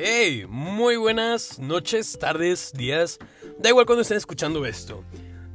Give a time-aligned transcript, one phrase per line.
[0.00, 3.18] Hey, muy buenas noches, tardes, días,
[3.58, 5.02] da igual cuando estén escuchando esto.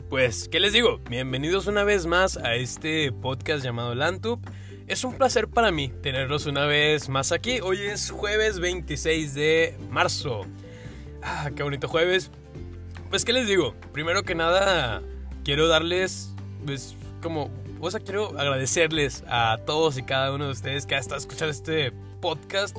[0.10, 1.00] Pues, ¿qué les digo?
[1.10, 4.46] Bienvenidos una vez más a este podcast llamado Lantup.
[4.86, 7.62] Es un placer para mí tenerlos una vez más aquí.
[7.62, 10.42] Hoy es jueves 26 de marzo.
[11.22, 12.30] Ah, qué bonito jueves.
[13.10, 13.76] Pues, ¿qué les digo?
[13.94, 15.02] Primero que nada,
[15.46, 16.34] quiero darles,
[16.66, 17.50] pues, como,
[17.80, 21.52] o sea, quiero agradecerles a todos y cada uno de ustedes que ha estado escuchando
[21.54, 22.76] este podcast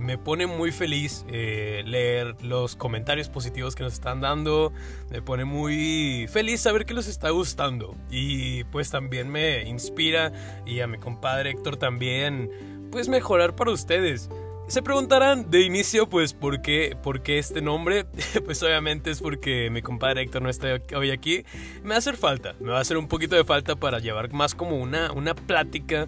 [0.00, 4.72] me pone muy feliz eh, leer los comentarios positivos que nos están dando.
[5.10, 7.96] Me pone muy feliz saber que les está gustando.
[8.10, 10.32] Y pues también me inspira
[10.66, 14.28] y a mi compadre Héctor también, pues mejorar para ustedes.
[14.68, 18.04] Se preguntarán de inicio, pues, ¿por qué, ¿por qué este nombre?
[18.44, 21.44] pues obviamente es porque mi compadre Héctor no está hoy aquí.
[21.82, 24.30] Me va a hacer falta, me va a hacer un poquito de falta para llevar
[24.34, 26.06] más como una, una plática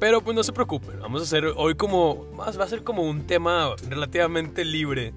[0.00, 3.26] pero pues no se preocupen, vamos a hacer hoy como, va a ser como un
[3.26, 5.12] tema relativamente libre.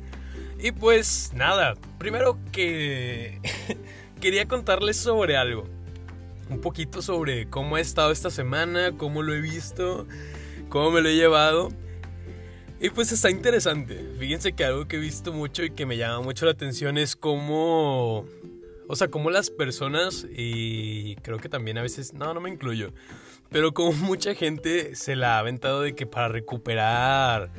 [0.59, 3.39] Y pues nada, primero que
[4.22, 5.64] quería contarles sobre algo.
[6.50, 10.06] Un poquito sobre cómo he estado esta semana, cómo lo he visto,
[10.67, 11.70] cómo me lo he llevado.
[12.81, 14.14] Y pues está interesante.
[14.20, 17.16] Fíjense que algo que he visto mucho y que me llama mucho la atención es
[17.16, 18.26] cómo...
[18.89, 22.92] O sea, cómo las personas, y creo que también a veces, no, no me incluyo,
[23.54, 27.52] pero como mucha gente se la ha aventado de que para recuperar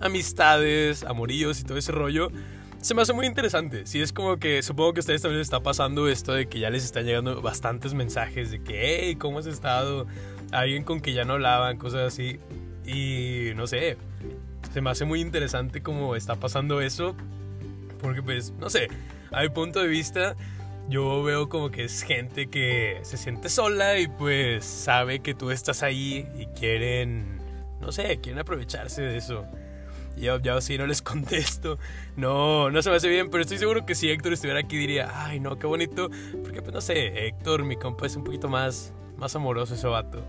[0.00, 2.30] amistades, amoríos y todo ese rollo,
[2.80, 3.84] se me hace muy interesante.
[3.84, 6.60] Sí, es como que supongo que a ustedes también les está pasando esto de que
[6.60, 10.06] ya les están llegando bastantes mensajes de que, hey, ¿cómo has estado?
[10.52, 12.38] Alguien con que ya no hablaban, cosas así.
[12.86, 13.98] Y no sé,
[14.72, 17.14] se me hace muy interesante cómo está pasando eso.
[18.00, 18.88] Porque pues, no sé,
[19.30, 20.34] a mi punto de vista,
[20.90, 25.52] yo veo como que es gente que se siente sola y pues sabe que tú
[25.52, 27.38] estás ahí y quieren,
[27.80, 29.46] no sé, quieren aprovecharse de eso.
[30.16, 31.78] Y yo, ya sí no les contesto.
[32.16, 35.10] No, no se me hace bien, pero estoy seguro que si Héctor estuviera aquí diría,
[35.14, 36.10] ay no, qué bonito.
[36.42, 40.24] Porque pues no sé, Héctor, mi compa, es un poquito más, más amoroso ese vato.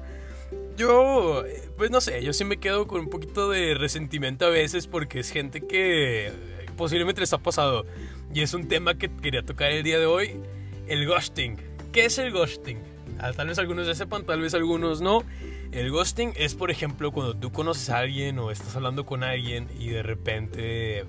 [0.77, 1.44] Yo,
[1.75, 5.19] pues no sé, yo sí me quedo con un poquito de resentimiento a veces porque
[5.19, 6.31] es gente que
[6.77, 7.85] posiblemente les ha pasado.
[8.34, 10.40] Y es un tema que quería tocar el día de hoy,
[10.88, 11.58] el ghosting.
[11.92, 12.80] ¿Qué es el ghosting?
[13.19, 15.24] Ah, tal vez algunos ya sepan, tal vez algunos no.
[15.72, 19.68] El ghosting es, por ejemplo, cuando tú conoces a alguien o estás hablando con alguien
[19.78, 21.06] y de repente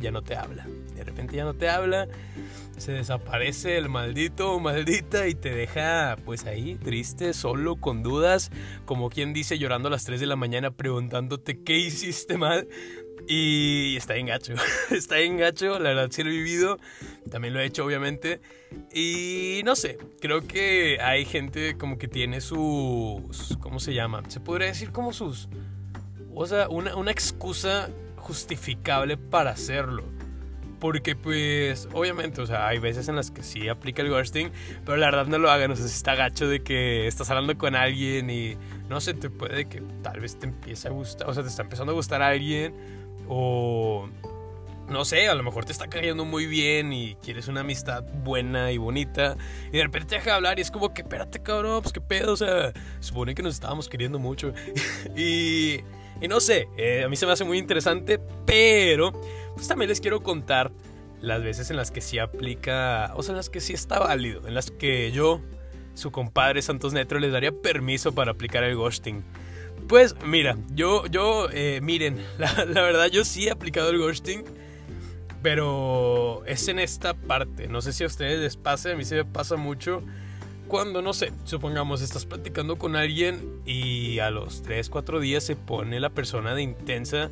[0.00, 0.66] ya no te habla.
[0.94, 2.08] De repente ya no te habla,
[2.76, 8.50] se desaparece el maldito o maldita y te deja pues ahí triste, solo, con dudas,
[8.84, 12.68] como quien dice llorando a las 3 de la mañana preguntándote qué hiciste mal.
[13.26, 14.54] Y está en gacho,
[14.90, 16.78] está en gacho, la verdad sí lo he vivido,
[17.30, 18.40] también lo he hecho obviamente.
[18.92, 24.22] Y no sé, creo que hay gente como que tiene sus, ¿cómo se llama?
[24.28, 25.48] Se podría decir como sus,
[26.34, 30.04] o sea, una, una excusa justificable para hacerlo.
[30.80, 34.50] Porque pues, obviamente, o sea, hay veces en las que sí aplica el ghosting,
[34.84, 37.56] pero la verdad no lo hagan, o sea, si está gacho de que estás hablando
[37.56, 38.58] con alguien y
[38.90, 41.62] no sé, te puede que tal vez te empiece a gustar, o sea, te está
[41.62, 42.74] empezando a gustar a alguien
[43.28, 44.08] o
[44.88, 48.70] no sé, a lo mejor te está cayendo muy bien y quieres una amistad buena
[48.70, 49.36] y bonita
[49.72, 52.00] y de repente te deja de hablar y es como que espérate cabrón, pues qué
[52.00, 54.52] pedo, o sea, supone que nos estábamos queriendo mucho
[55.16, 55.80] y,
[56.20, 59.12] y no sé, eh, a mí se me hace muy interesante, pero
[59.54, 60.70] pues también les quiero contar
[61.20, 64.46] las veces en las que sí aplica, o sea, en las que sí está válido,
[64.46, 65.40] en las que yo,
[65.94, 69.24] su compadre Santos Netro, les daría permiso para aplicar el ghosting.
[69.88, 74.44] Pues mira, yo, yo, eh, miren, la, la, verdad yo sí he aplicado el ghosting,
[75.42, 77.68] pero es en esta parte.
[77.68, 80.02] No sé si a ustedes les pasa, a mí se me pasa mucho
[80.68, 85.56] cuando, no sé, supongamos estás platicando con alguien y a los 3, 4 días se
[85.56, 87.30] pone la persona de intensa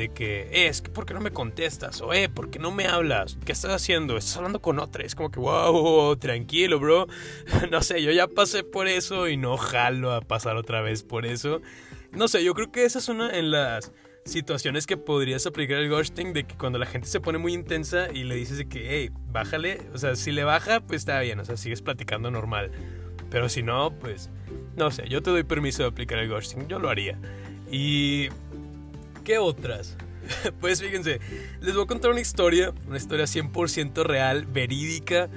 [0.00, 2.00] de que, eh, es que ¿por qué no me contestas?
[2.00, 3.36] O, eh, ¿por qué no me hablas?
[3.44, 4.16] ¿Qué estás haciendo?
[4.16, 5.04] Estás hablando con otra.
[5.04, 7.06] Es como que, wow, tranquilo, bro.
[7.70, 11.26] no sé, yo ya pasé por eso y no jalo a pasar otra vez por
[11.26, 11.60] eso.
[12.12, 13.92] No sé, yo creo que esa es una en las
[14.24, 18.10] situaciones que podrías aplicar el ghosting de que cuando la gente se pone muy intensa
[18.10, 21.44] y le dices que, hey, bájale, o sea, si le baja, pues está bien, o
[21.44, 22.70] sea, sigues platicando normal.
[23.30, 24.30] Pero si no, pues,
[24.76, 27.18] no sé, yo te doy permiso de aplicar el ghosting, yo lo haría.
[27.70, 28.28] Y...
[29.24, 29.96] ¿Qué otras?
[30.60, 31.20] pues fíjense,
[31.60, 35.28] les voy a contar una historia, una historia 100% real, verídica,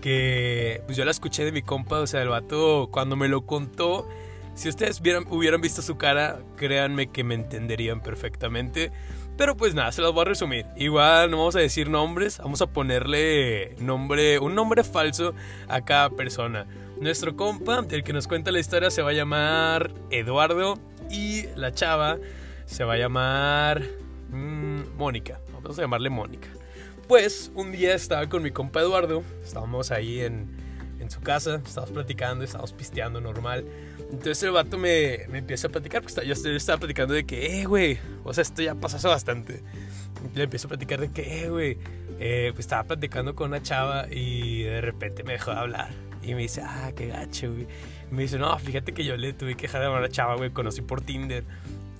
[0.00, 3.46] que pues yo la escuché de mi compa, o sea, el vato cuando me lo
[3.46, 4.06] contó
[4.54, 5.00] si ustedes
[5.30, 8.92] hubieran visto su cara, créanme que me entenderían perfectamente.
[9.38, 10.66] Pero pues nada, se los voy a resumir.
[10.76, 15.32] Igual no vamos a decir nombres, vamos a ponerle nombre, un nombre falso
[15.66, 16.66] a cada persona.
[17.00, 20.78] Nuestro compa, el que nos cuenta la historia, se va a llamar Eduardo
[21.10, 22.18] y la chava
[22.70, 23.82] se va a llamar...
[24.30, 26.48] Mmm, Mónica, vamos a llamarle Mónica.
[27.08, 30.46] Pues un día estaba con mi compa Eduardo, estábamos ahí en,
[31.00, 33.64] en su casa, estábamos platicando, estábamos pisteando normal.
[34.12, 37.64] Entonces el vato me, me empieza a platicar, porque yo estaba platicando de que, eh,
[37.64, 39.62] güey, o sea, esto ya pasó bastante.
[40.34, 41.76] Le empiezo a platicar de que, eh, güey,
[42.20, 45.90] eh, pues estaba platicando con una chava y de repente me dejó de hablar.
[46.22, 47.66] Y me dice, ah, qué gacho, güey.
[48.12, 50.36] Me dice, no, fíjate que yo le tuve que dejar de hablar a la chava,
[50.36, 51.44] güey, conocí por Tinder.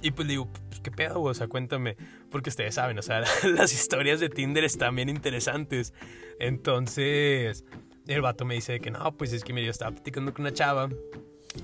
[0.02, 1.22] Y pues le digo, pues, ¿qué pedo?
[1.22, 1.96] O sea, cuéntame.
[2.30, 5.92] Porque ustedes saben, o sea, las historias de Tinder están bien interesantes.
[6.38, 7.64] Entonces,
[8.06, 10.52] el vato me dice que no, pues es que me yo estaba platicando con una
[10.52, 10.88] chava.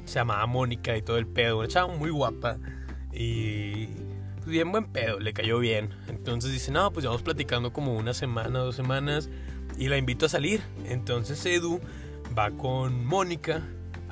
[0.04, 1.58] Se llamaba Mónica y todo el pedo.
[1.58, 2.58] Una chava muy guapa.
[3.12, 3.86] Y
[4.36, 5.90] pues, bien buen pedo, le cayó bien.
[6.08, 9.30] Entonces dice, no, pues vamos platicando como una semana, dos semanas.
[9.78, 10.60] Y la invito a salir.
[10.84, 11.80] Entonces Edu
[12.36, 13.62] va con Mónica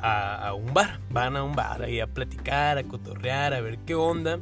[0.04, 1.00] a, un bar.
[1.10, 4.38] Van a un bar ahí a platicar, a cotorrear, a ver qué onda.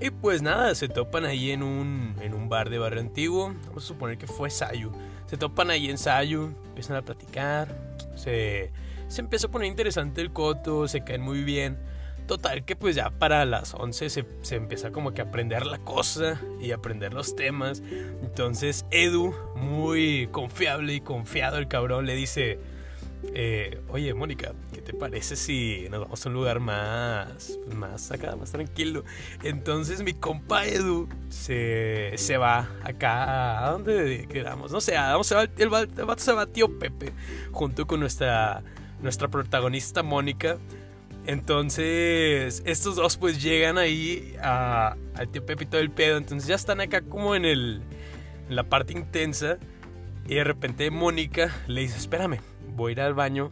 [0.00, 3.54] Y pues nada, se topan ahí en un, en un bar de barrio antiguo.
[3.66, 4.90] Vamos a suponer que fue Sayu.
[5.26, 7.68] Se topan ahí en Sayu, empiezan a platicar.
[8.16, 8.72] Se,
[9.08, 11.78] se empieza a poner interesante el coto, se caen muy bien.
[12.26, 15.78] Total que pues ya para las 11 se, se, empieza como que a aprender la
[15.78, 17.82] cosa y aprender los temas.
[18.22, 22.58] Entonces Edu, muy confiable y confiado el cabrón, le dice,
[23.34, 28.34] eh, oye, Mónica, ¿qué te parece si nos vamos a un lugar más, más acá,
[28.36, 29.04] más tranquilo?
[29.42, 34.72] Entonces mi compa Edu se, se va acá, ¿a dónde quedamos?
[34.72, 37.12] No sé, vamos, el, vato se va a tío Pepe,
[37.52, 38.62] junto con nuestra,
[39.00, 40.58] nuestra protagonista Mónica.
[41.24, 46.18] Entonces, estos dos pues llegan ahí a, al tío Pepe y todo el pedo.
[46.18, 47.82] Entonces ya están acá como en, el,
[48.48, 49.58] en la parte intensa.
[50.26, 52.38] Y de repente Mónica le dice, espérame,
[52.74, 53.50] voy a ir al baño,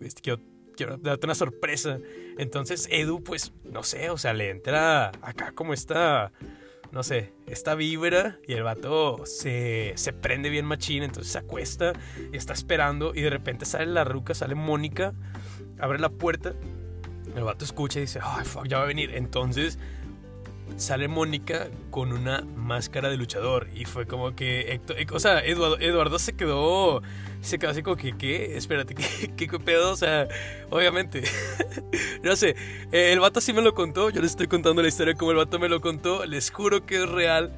[0.00, 0.40] este, quiero,
[0.76, 1.98] quiero darte una sorpresa.
[2.38, 6.32] Entonces Edu, pues, no sé, o sea, le entra acá como esta,
[6.92, 11.92] no sé, esta vibra y el vato se, se prende bien machín, entonces se acuesta
[12.32, 15.14] y está esperando y de repente sale la ruca, sale Mónica,
[15.78, 16.54] abre la puerta,
[17.36, 19.14] el vato escucha y dice, ay, fuck, ya va a venir.
[19.14, 19.78] Entonces
[20.76, 24.80] sale Mónica con una máscara de luchador y fue como que
[25.12, 27.02] o sea Eduardo, Eduardo se quedó
[27.40, 28.94] se quedó así como que qué espérate
[29.36, 30.28] qué, pedo o sea
[30.70, 31.22] obviamente.
[32.22, 32.56] No sé
[32.90, 35.58] el vato sí me lo contó yo les estoy contando la historia como el vato
[35.58, 37.52] me lo contó les juro que es real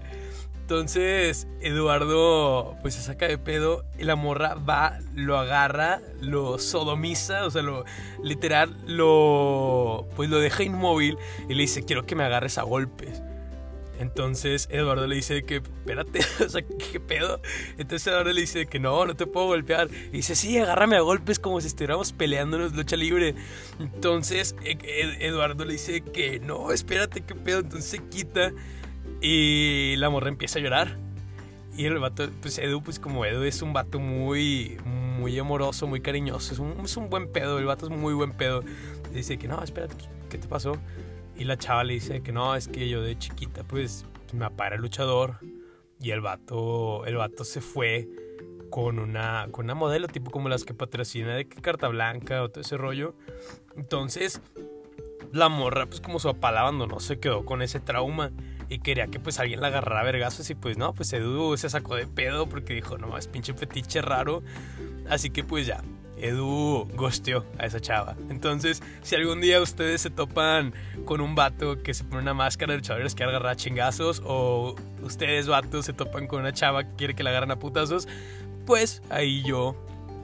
[0.71, 7.45] entonces Eduardo pues se saca de pedo y la morra va, lo agarra, lo sodomiza,
[7.45, 7.85] o sea, lo
[8.23, 11.19] literal lo pues lo deja inmóvil
[11.49, 13.21] y le dice, "Quiero que me agarres a golpes."
[13.99, 17.41] Entonces Eduardo le dice que, espérate, o sea, ¿qué pedo?
[17.77, 19.89] Entonces Eduardo le dice que no, no te puedo golpear.
[20.13, 23.35] Y dice, sí, agárrame a golpes como si estuviéramos peleándonos lucha libre.
[23.81, 27.59] Entonces Eduardo le dice que no, espérate, ¿qué pedo?
[27.59, 28.53] Entonces se quita
[29.21, 30.99] y la morra empieza a llorar.
[31.77, 36.01] Y el vato, pues Edu, pues como Edu es un vato muy, muy amoroso, muy
[36.01, 36.53] cariñoso.
[36.53, 38.63] Es un, es un buen pedo, el vato es muy buen pedo.
[39.13, 39.95] dice que no, espérate,
[40.29, 40.77] ¿qué te pasó?
[41.37, 44.77] Y la chava le dice que no, es que yo de chiquita, pues me apara
[44.77, 45.37] el luchador.
[46.03, 48.09] Y el vato, el vato se fue
[48.71, 52.63] con una, con una modelo, tipo como las que patrocina de Carta Blanca o todo
[52.63, 53.15] ese rollo.
[53.77, 54.41] Entonces,
[55.33, 58.33] la morra, pues como su papá la abandonó, se quedó con ese trauma
[58.71, 61.69] y quería que pues alguien la agarrara a vergazos y pues no, pues Edu se
[61.69, 64.43] sacó de pedo porque dijo, no, es pinche fetiche raro.
[65.09, 65.83] Así que pues ya,
[66.17, 68.15] Edu gosteó a esa chava.
[68.31, 70.73] Entonces, si algún día ustedes se topan
[71.05, 75.49] con un vato que se pone una máscara de luchadores que agarra chingazos, o ustedes,
[75.49, 78.07] vatos, se topan con una chava que quiere que la agarren a putazos,
[78.67, 79.75] pues ahí yo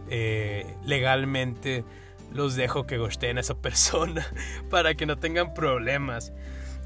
[0.09, 1.85] eh, legalmente
[2.33, 4.25] los dejo que gosteen a esa persona
[4.71, 6.33] para que no tengan problemas.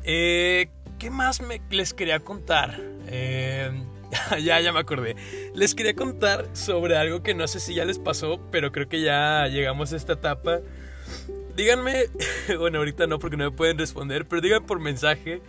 [0.04, 2.78] Eh, ¿Qué más me, les quería contar?
[3.06, 3.70] Eh,
[4.42, 5.16] ya, ya me acordé.
[5.54, 9.00] Les quería contar sobre algo que no sé si ya les pasó, pero creo que
[9.00, 10.60] ya llegamos a esta etapa.
[11.56, 12.04] Díganme,
[12.58, 15.40] bueno, ahorita no porque no me pueden responder, pero digan por mensaje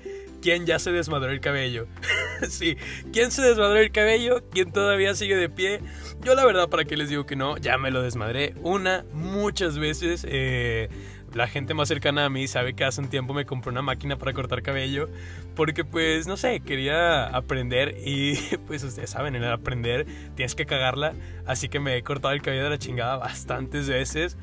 [0.42, 1.86] quién ya se desmadró el cabello.
[2.50, 2.78] sí,
[3.12, 5.82] quién se desmadró el cabello, quién todavía sigue de pie.
[6.24, 9.78] Yo la verdad, para qué les digo que no, ya me lo desmadré una, muchas
[9.78, 10.26] veces.
[10.30, 10.88] Eh,
[11.34, 14.18] la gente más cercana a mí sabe que hace un tiempo me compré una máquina
[14.18, 15.10] para cortar cabello
[15.56, 18.36] porque pues no sé, quería aprender y
[18.68, 21.14] pues ustedes saben, en el aprender tienes que cagarla,
[21.46, 24.38] así que me he cortado el cabello de la chingada bastantes veces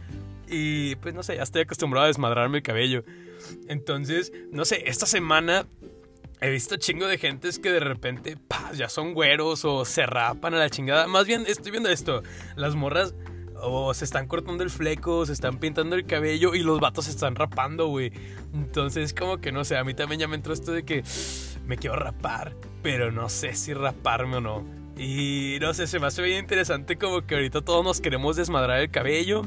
[0.49, 3.04] y pues no sé, ya estoy acostumbrado a desmadrarme el cabello.
[3.68, 5.66] Entonces, no sé, esta semana
[6.40, 8.37] he visto chingo de gentes que de repente
[8.75, 11.07] ya son güeros o se rapan a la chingada.
[11.07, 12.23] Más bien, estoy viendo esto,
[12.57, 13.14] las morras
[13.62, 17.11] o se están cortando el fleco, se están pintando el cabello y los vatos se
[17.11, 18.12] están rapando, güey.
[18.55, 21.03] Entonces, como que no sé, a mí también ya me entró esto de que
[21.67, 24.79] me quiero rapar, pero no sé si raparme o no.
[24.99, 28.81] Y no sé, se me hace bien interesante como que ahorita todos nos queremos desmadrar
[28.81, 29.43] el cabello.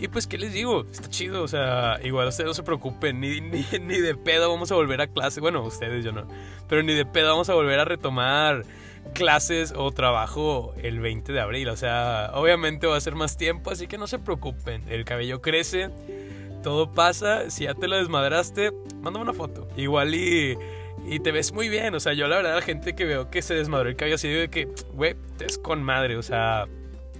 [0.00, 0.84] Y pues, ¿qué les digo?
[0.90, 4.72] Está chido, o sea, igual ustedes no se preocupen, ni, ni, ni, de pedo vamos
[4.72, 5.40] a volver a clase.
[5.40, 6.26] Bueno, ustedes yo no,
[6.68, 8.64] pero ni de pedo vamos a volver a retomar
[9.14, 11.68] clases o trabajo el 20 de abril.
[11.68, 14.84] O sea, obviamente va a ser más tiempo, así que no se preocupen.
[14.88, 15.90] El cabello crece,
[16.62, 17.50] todo pasa.
[17.50, 19.68] Si ya te lo desmadraste, mándame una foto.
[19.76, 20.56] Igual y,
[21.06, 21.94] y te ves muy bien.
[21.94, 24.28] O sea, yo la verdad, la gente que veo que se desmadró el cabello así,
[24.28, 26.66] digo que, güey, te es con madre, o sea,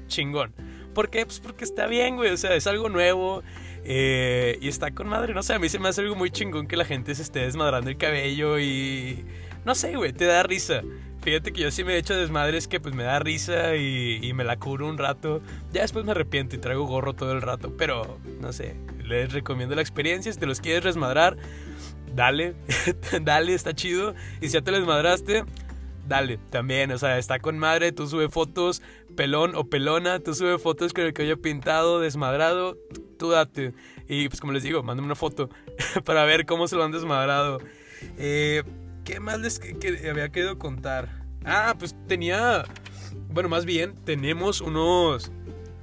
[0.06, 0.52] chingón.
[0.94, 1.24] ¿Por qué?
[1.24, 2.30] Pues porque está bien, güey.
[2.30, 3.42] O sea, es algo nuevo.
[3.84, 5.34] Eh, y está con madre.
[5.34, 7.40] No sé, a mí se me hace algo muy chingón que la gente se esté
[7.40, 9.24] desmadrando el cabello y.
[9.64, 10.82] No sé, güey, te da risa.
[11.22, 14.42] Fíjate que yo sí me he hecho desmadres que pues me da risa y, me
[14.42, 15.40] la curo un rato.
[15.72, 17.72] Ya después me arrepiento y traigo gorro todo el rato.
[17.78, 20.32] Pero, no sé, les recomiendo la experiencia.
[20.32, 21.36] Si te los quieres desmadrar,
[22.12, 22.54] dale.
[23.22, 24.14] dale, está chido.
[24.40, 25.44] Y si ya te desmadraste,
[26.08, 26.90] dale, también.
[26.90, 27.92] O sea, está con madre.
[27.92, 28.82] Tú sube fotos,
[29.14, 30.18] pelón o pelona.
[30.18, 32.76] Tú sube fotos con el cabello pintado, desmadrado.
[33.16, 33.74] Tú date.
[34.08, 35.50] Y pues como les digo, mándame una foto
[36.04, 37.60] para ver cómo se lo han desmadrado.
[38.18, 38.64] Eh
[39.04, 39.60] ¿Qué más les
[40.08, 41.08] había querido contar?
[41.44, 42.64] Ah, pues tenía.
[43.30, 45.32] Bueno, más bien, tenemos unos.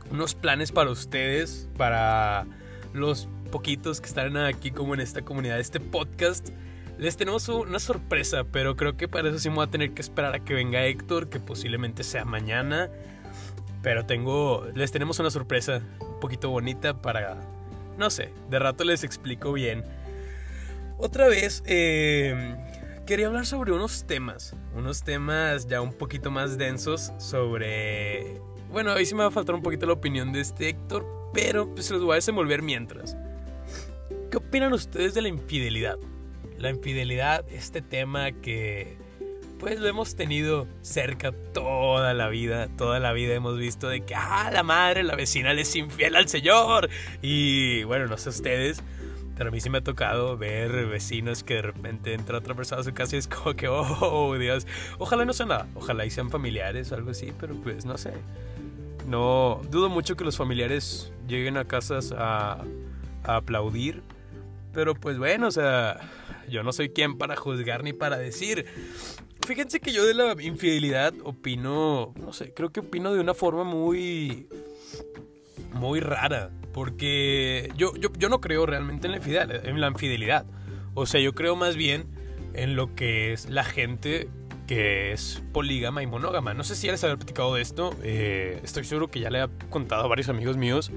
[0.10, 1.68] Unos planes para ustedes.
[1.78, 2.48] Para
[2.94, 6.50] los poquitos que están aquí, como en esta comunidad, este podcast.
[6.98, 10.02] Les tenemos una sorpresa, pero creo que para eso sí me voy a tener que
[10.02, 12.90] esperar a que venga Héctor, que posiblemente sea mañana.
[13.82, 14.66] Pero tengo.
[14.76, 17.38] Les tenemos una sorpresa un poquito bonita para.
[17.98, 19.84] No sé, de rato les explico bien.
[20.98, 22.58] Otra vez, eh,
[23.10, 28.40] quería hablar sobre unos temas, unos temas ya un poquito más densos sobre...
[28.70, 31.74] Bueno, ahí sí me va a faltar un poquito la opinión de este Héctor, pero
[31.74, 33.18] pues los voy a desenvolver mientras.
[34.30, 35.98] ¿Qué opinan ustedes de la infidelidad?
[36.60, 39.00] La infidelidad, este tema que
[39.58, 44.14] pues lo hemos tenido cerca toda la vida, toda la vida hemos visto de que,
[44.14, 46.92] ah, la madre, la vecina le es infiel al señor.
[47.24, 48.84] Y bueno, no sé ustedes,
[49.40, 52.82] pero a mí sí me ha tocado ver vecinos que de repente entra otra persona
[52.82, 54.68] a su casa y es como que, oh, Dios.
[54.98, 55.66] Ojalá no sea nada.
[55.76, 58.12] Ojalá y sean familiares o algo así, pero pues no sé.
[59.08, 62.66] No, dudo mucho que los familiares lleguen a casas a,
[63.24, 64.04] a aplaudir.
[64.74, 66.02] Pero pues bueno, o sea,
[66.50, 68.66] yo no soy quien para juzgar ni para decir.
[69.48, 73.64] Fíjense que yo de la infidelidad opino, no sé, creo que opino de una forma
[73.64, 74.50] muy
[75.72, 76.50] muy rara.
[76.74, 80.46] Porque yo, yo, no creo realmente en la, infidelidad, en la infidelidad.
[80.94, 82.06] O sea, yo creo más bien
[82.54, 84.30] en lo que es la gente
[84.68, 86.54] que es polígama y monógama.
[86.54, 87.96] No sé si ya les había platicado de esto.
[88.04, 90.92] Eh, estoy seguro que ya le he contado a varios amigos míos.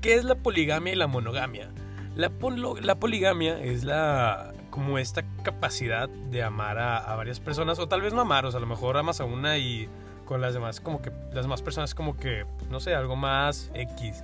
[0.00, 1.70] ¿Qué es la poligamia y la monogamia?
[2.16, 2.32] La,
[2.80, 8.00] la poligamia es la como esta capacidad de amar a, a, varias personas, o tal
[8.00, 9.88] vez no amar, o sea, a lo mejor amas a una y
[10.30, 14.22] con las demás como que las demás personas como que no sé algo más X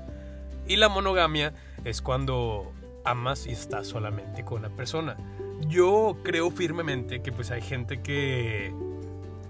[0.69, 1.53] y la monogamia
[1.85, 2.73] es cuando
[3.05, 5.17] amas y estás solamente con una persona
[5.63, 8.73] yo creo firmemente que pues hay gente que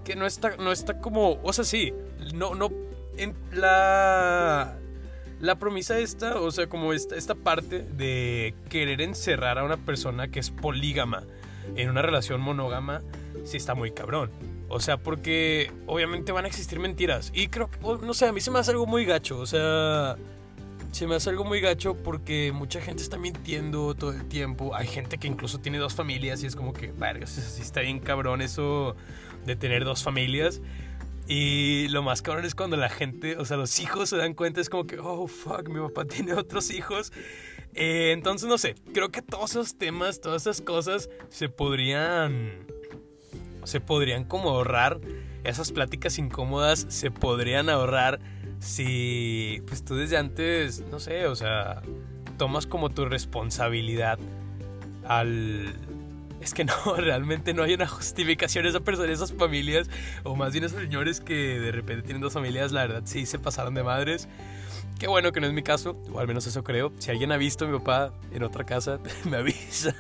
[0.03, 1.93] que no está no está como o sea sí
[2.33, 2.71] no no
[3.19, 4.79] en la
[5.39, 10.29] la promesa esta, o sea, como esta, esta parte de querer encerrar a una persona
[10.29, 11.25] que es polígama
[11.77, 13.03] en una relación monógama,
[13.45, 14.31] sí está muy cabrón.
[14.69, 17.31] O sea, porque obviamente van a existir mentiras.
[17.35, 19.39] Y creo que, no sé, a mí se me hace algo muy gacho.
[19.39, 20.17] O sea,
[20.91, 24.75] se me hace algo muy gacho porque mucha gente está mintiendo todo el tiempo.
[24.75, 28.01] Hay gente que incluso tiene dos familias y es como que, verga, sí está bien
[28.01, 28.97] cabrón eso
[29.45, 30.61] de tener dos familias.
[31.29, 34.61] Y lo más cabrón es cuando la gente, o sea, los hijos se dan cuenta,
[34.61, 37.13] es como que, oh, fuck, mi papá tiene otros hijos.
[37.75, 42.67] Eh, entonces, no sé, creo que todos esos temas, todas esas cosas se podrían
[43.67, 45.01] se podrían como ahorrar,
[45.45, 48.21] esas pláticas incómodas se podrían ahorrar
[48.59, 51.83] si pues tú desde antes, no sé, o sea,
[52.39, 54.19] tomas como tu responsabilidad
[55.05, 55.75] al...
[56.41, 59.91] Es que no, realmente no hay una justificación esa persona, esas familias,
[60.23, 63.39] o más bien esos señores que de repente tienen dos familias, la verdad sí se
[63.39, 64.29] pasaron de madres.
[64.99, 66.93] Qué bueno que no es mi caso, o al menos eso creo.
[66.99, 69.95] Si alguien ha visto a mi papá en otra casa, me avisa.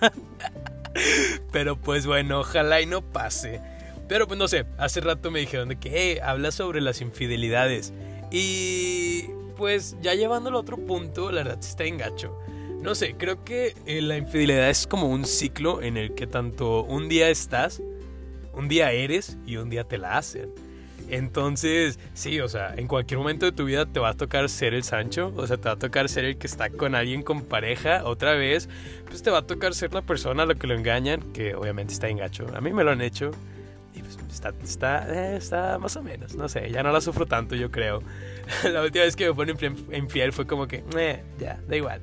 [1.52, 3.60] Pero pues bueno, ojalá y no pase.
[4.08, 7.92] Pero pues no sé, hace rato me dijeron de que, hey, habla sobre las infidelidades.
[8.30, 9.25] Y
[9.56, 12.38] pues ya llevándolo a otro punto, la verdad está en gacho.
[12.80, 16.84] No sé, creo que eh, la infidelidad es como un ciclo en el que tanto
[16.84, 17.82] un día estás,
[18.52, 20.52] un día eres y un día te la hacen.
[21.08, 24.75] Entonces, sí, o sea, en cualquier momento de tu vida te va a tocar ser
[24.75, 27.42] el Sancho, o sea, te va a tocar ser el que está con alguien con
[27.42, 28.68] pareja otra vez,
[29.06, 31.92] pues te va a tocar ser la persona a la que lo engañan, que obviamente
[31.92, 32.46] está en gacho.
[32.54, 33.30] A mí me lo han hecho
[33.94, 37.26] y pues está, está, eh, está más o menos, no sé, ya no la sufro
[37.26, 38.02] tanto, yo creo.
[38.64, 39.56] la última vez que me fueron
[39.92, 42.00] infiel fue como que, eh, ya, da igual.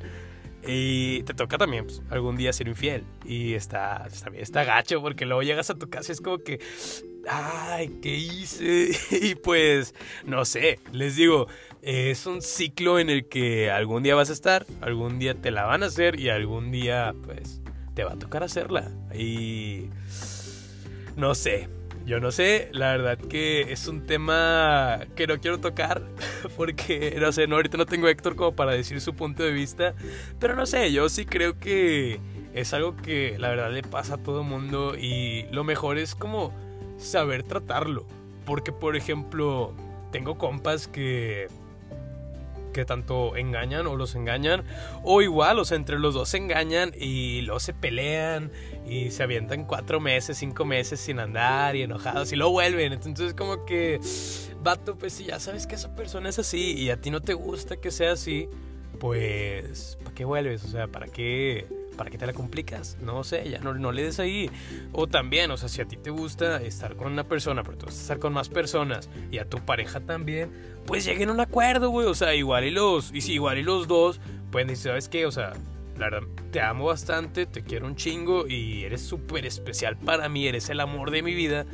[0.65, 3.03] Y te toca también pues, algún día ser infiel.
[3.25, 6.59] Y está, está, está gacho porque luego llegas a tu casa y es como que,
[7.27, 8.91] ay, ¿qué hice?
[9.11, 9.93] Y pues,
[10.25, 11.47] no sé, les digo,
[11.81, 15.63] es un ciclo en el que algún día vas a estar, algún día te la
[15.63, 17.61] van a hacer y algún día, pues,
[17.93, 18.91] te va a tocar hacerla.
[19.13, 19.89] Y,
[21.15, 21.69] no sé,
[22.05, 26.01] yo no sé, la verdad que es un tema que no quiero tocar
[26.57, 29.93] porque, no sé, no, ahorita no tengo Héctor como para decir su punto de vista,
[30.39, 32.19] pero no sé, yo sí creo que
[32.53, 36.53] es algo que la verdad le pasa a todo mundo y lo mejor es como
[37.03, 38.05] saber tratarlo,
[38.45, 39.73] porque por ejemplo,
[40.11, 41.47] tengo compas que
[42.73, 44.65] que tanto engañan o los engañan,
[45.03, 48.51] o igual, o sea, entre los dos se engañan y luego se pelean
[48.85, 52.91] y se avientan cuatro meses, cinco meses sin andar y enojados y luego vuelven.
[52.91, 54.01] Entonces, como que,
[54.61, 57.33] vato, pues si ya sabes que esa persona es así y a ti no te
[57.35, 58.49] gusta que sea así,
[58.99, 60.63] pues, ¿para qué vuelves?
[60.65, 61.67] O sea, ¿para qué?
[61.93, 62.97] ¿Para qué te la complicas?
[63.01, 64.49] No sé, ya no, no le des ahí.
[64.91, 67.85] O también, o sea, si a ti te gusta estar con una persona, pero tú
[67.85, 70.51] vas a estar con más personas y a tu pareja también,
[70.85, 72.07] pues lleguen a un acuerdo, güey.
[72.07, 74.19] O sea, igual y los, y si igual y los dos
[74.51, 75.25] pueden decir, ¿sabes qué?
[75.25, 75.53] O sea,
[75.97, 80.47] la verdad, te amo bastante, te quiero un chingo y eres súper especial para mí,
[80.47, 81.65] eres el amor de mi vida.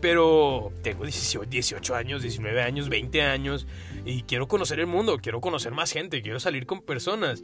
[0.00, 3.66] Pero tengo 18, 18 años, 19 años, 20 años
[4.04, 7.42] y quiero conocer el mundo, quiero conocer más gente, quiero salir con personas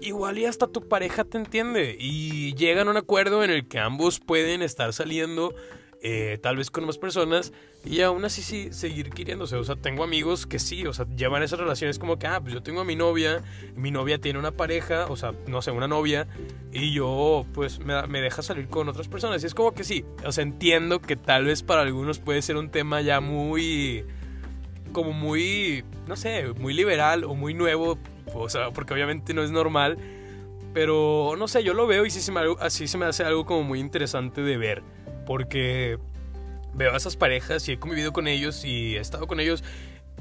[0.00, 3.78] igual y hasta tu pareja te entiende y llegan a un acuerdo en el que
[3.78, 5.54] ambos pueden estar saliendo
[6.02, 7.52] eh, tal vez con más personas
[7.84, 9.56] y aún así sí, seguir queriéndose.
[9.56, 12.54] O sea, tengo amigos que sí, o sea, llevan esas relaciones como que, ah, pues
[12.54, 13.42] yo tengo a mi novia,
[13.76, 16.26] mi novia tiene una pareja, o sea, no sé, una novia,
[16.72, 19.42] y yo pues me, me deja salir con otras personas.
[19.42, 22.56] Y es como que sí, o sea, entiendo que tal vez para algunos puede ser
[22.56, 24.04] un tema ya muy
[24.92, 27.98] como muy, no sé, muy liberal o muy nuevo
[28.34, 29.98] o sea, porque obviamente no es normal.
[30.72, 33.44] Pero no sé, yo lo veo y sí se me, así se me hace algo
[33.44, 34.82] como muy interesante de ver.
[35.26, 35.98] Porque
[36.74, 39.64] veo a esas parejas y he convivido con ellos y he estado con ellos.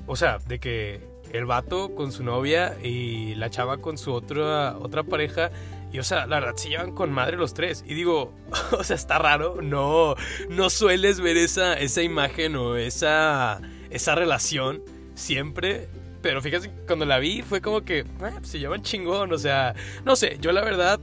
[0.07, 4.75] O sea, de que el vato con su novia y la chava con su otra,
[4.77, 5.51] otra pareja.
[5.91, 7.83] Y o sea, la verdad se llevan con madre los tres.
[7.87, 8.33] Y digo,
[8.71, 9.61] o sea, está raro.
[9.61, 10.15] No,
[10.49, 14.81] no sueles ver esa, esa imagen o esa, esa relación
[15.15, 15.89] siempre.
[16.21, 20.15] Pero fíjate, cuando la vi fue como que, pues se llevan chingón, o sea, no
[20.15, 20.99] sé, yo la verdad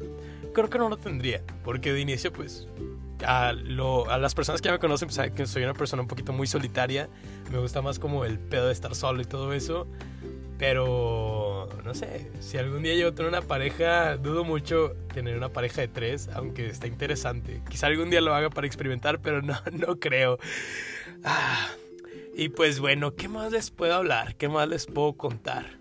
[0.53, 2.69] creo que no lo tendría, porque de inicio pues
[3.25, 6.03] a, lo, a las personas que ya me conocen pues saben que soy una persona
[6.03, 7.09] un poquito muy solitaria,
[7.51, 9.87] me gusta más como el pedo de estar solo y todo eso,
[10.59, 15.83] pero no sé, si algún día yo tengo una pareja, dudo mucho tener una pareja
[15.83, 17.63] de tres, aunque está interesante.
[17.69, 20.39] Quizá algún día lo haga para experimentar, pero no, no creo.
[21.25, 21.69] Ah,
[22.39, 24.37] y pues bueno, ¿qué más les puedo hablar?
[24.37, 25.79] ¿Qué más les puedo contar?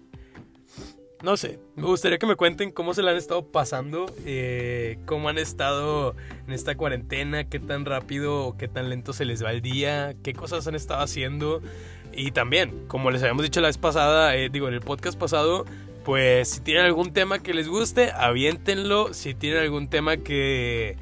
[1.21, 5.27] No sé, me gustaría que me cuenten cómo se la han estado pasando, eh, cómo
[5.27, 6.15] han estado
[6.47, 10.15] en esta cuarentena, qué tan rápido o qué tan lento se les va el día,
[10.23, 11.61] qué cosas han estado haciendo.
[12.13, 15.65] Y también, como les habíamos dicho la vez pasada, eh, digo, en el podcast pasado,
[16.05, 19.13] pues si tienen algún tema que les guste, aviéntenlo.
[19.13, 20.95] Si tienen algún tema que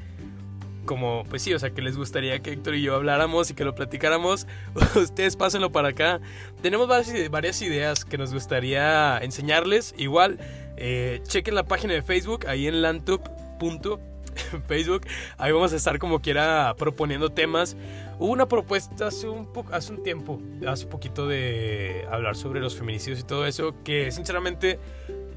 [0.84, 3.64] como, pues sí, o sea, que les gustaría que Héctor y yo habláramos y que
[3.64, 4.46] lo platicáramos,
[4.94, 6.20] ustedes pásenlo para acá.
[6.62, 9.94] Tenemos varias, ideas que nos gustaría enseñarles.
[9.96, 10.38] Igual,
[10.76, 14.00] eh, chequen la página de Facebook, ahí en lantup.facebook.
[15.38, 17.76] Ahí vamos a estar como quiera proponiendo temas.
[18.18, 23.20] Hubo una propuesta hace un, hace un tiempo, hace poquito de hablar sobre los feminicidios
[23.20, 24.80] y todo eso, que sinceramente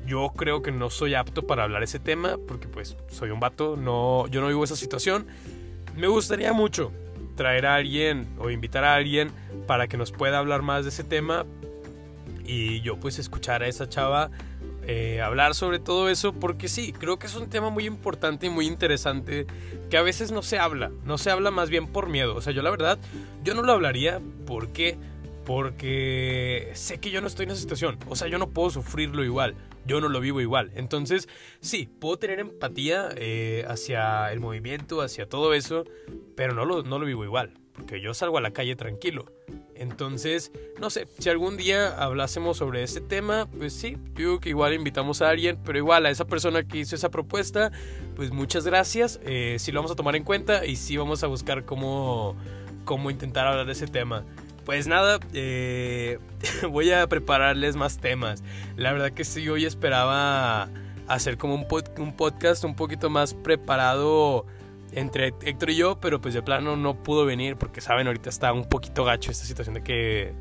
[0.07, 3.75] yo creo que no soy apto para hablar ese tema porque pues soy un vato,
[3.77, 5.27] no, yo no vivo esa situación.
[5.95, 6.91] Me gustaría mucho
[7.35, 9.31] traer a alguien o invitar a alguien
[9.67, 11.45] para que nos pueda hablar más de ese tema
[12.45, 14.31] y yo pues escuchar a esa chava
[14.89, 18.49] eh, hablar sobre todo eso porque sí, creo que es un tema muy importante y
[18.49, 19.45] muy interesante
[19.89, 22.53] que a veces no se habla, no se habla más bien por miedo, o sea,
[22.53, 22.97] yo la verdad,
[23.43, 24.97] yo no lo hablaría porque
[25.43, 29.25] porque sé que yo no estoy en esa situación, o sea, yo no puedo sufrirlo
[29.25, 29.55] igual,
[29.87, 30.71] yo no lo vivo igual.
[30.75, 31.27] Entonces,
[31.59, 35.85] sí, puedo tener empatía eh, hacia el movimiento, hacia todo eso,
[36.35, 39.31] pero no lo, no lo vivo igual, porque yo salgo a la calle tranquilo.
[39.75, 44.73] Entonces, no sé, si algún día hablásemos sobre ese tema, pues sí, digo que igual
[44.73, 47.71] invitamos a alguien, pero igual a esa persona que hizo esa propuesta,
[48.15, 51.27] pues muchas gracias, eh, sí lo vamos a tomar en cuenta y sí vamos a
[51.27, 52.35] buscar cómo,
[52.85, 54.25] cómo intentar hablar de ese tema.
[54.67, 56.19] Pues nada, eh,
[56.69, 58.43] voy a prepararles más temas.
[58.75, 60.67] La verdad que sí, hoy esperaba
[61.07, 61.65] hacer como un,
[61.99, 64.45] un podcast un poquito más preparado
[64.91, 68.51] entre Héctor y yo, pero pues de plano no pudo venir porque saben, ahorita está
[68.51, 70.33] un poquito gacho esta situación de que,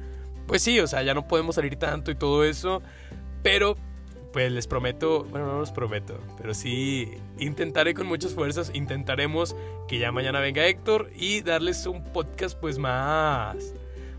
[0.49, 2.83] pues sí, o sea, ya no podemos salir tanto y todo eso,
[3.45, 3.77] pero
[4.33, 9.55] pues les prometo, bueno, no los prometo, pero sí intentaré con muchas fuerzas, intentaremos
[9.87, 13.73] que ya mañana venga Héctor y darles un podcast pues más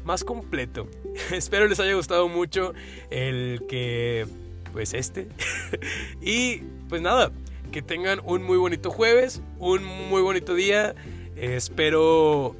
[0.08, 0.88] más completo.
[1.32, 2.74] Espero les haya gustado mucho
[3.12, 4.26] el que
[4.74, 5.28] pues este.
[6.22, 7.32] y pues nada,
[7.72, 10.96] que tengan un muy bonito jueves, un muy bonito día.
[11.36, 12.56] espero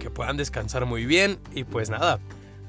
[0.00, 2.18] que puedan descansar muy bien y pues nada.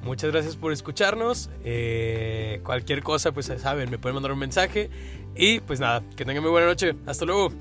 [0.04, 1.50] Muchas gracias por escucharnos.
[1.64, 4.90] Eh, cualquier cosa, pues saben, me pueden mandar un mensaje.
[5.36, 6.96] Y pues nada, que tengan muy buena noche.
[7.08, 7.52] Hasta luego.